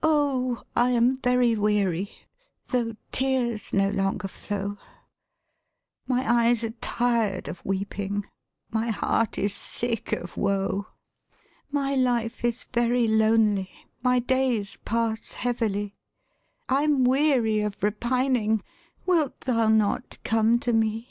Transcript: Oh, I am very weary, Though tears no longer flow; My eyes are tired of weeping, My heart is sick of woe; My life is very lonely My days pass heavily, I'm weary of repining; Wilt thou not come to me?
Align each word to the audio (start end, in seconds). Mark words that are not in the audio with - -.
Oh, 0.00 0.62
I 0.76 0.90
am 0.90 1.16
very 1.16 1.56
weary, 1.56 2.12
Though 2.68 2.94
tears 3.10 3.72
no 3.72 3.90
longer 3.90 4.28
flow; 4.28 4.78
My 6.06 6.22
eyes 6.44 6.62
are 6.62 6.70
tired 6.70 7.48
of 7.48 7.64
weeping, 7.66 8.28
My 8.70 8.90
heart 8.90 9.36
is 9.36 9.52
sick 9.52 10.12
of 10.12 10.36
woe; 10.36 10.86
My 11.72 11.96
life 11.96 12.44
is 12.44 12.62
very 12.72 13.08
lonely 13.08 13.72
My 14.04 14.20
days 14.20 14.76
pass 14.84 15.32
heavily, 15.32 15.96
I'm 16.68 17.02
weary 17.02 17.58
of 17.62 17.82
repining; 17.82 18.62
Wilt 19.04 19.40
thou 19.40 19.66
not 19.66 20.16
come 20.22 20.60
to 20.60 20.72
me? 20.72 21.08